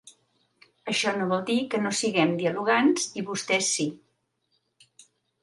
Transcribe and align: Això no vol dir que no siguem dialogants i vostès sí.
Això 0.93 1.11
no 1.17 1.27
vol 1.31 1.43
dir 1.49 1.57
que 1.73 1.81
no 1.83 1.91
siguem 1.99 2.33
dialogants 2.41 3.07
i 3.21 3.25
vostès 3.29 3.71
sí. 3.77 3.87